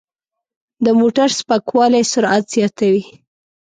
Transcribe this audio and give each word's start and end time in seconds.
د 0.85 0.87
موټر 0.99 1.27
سپکوالی 1.39 2.03
سرعت 2.11 2.43
زیاتوي. 2.55 3.03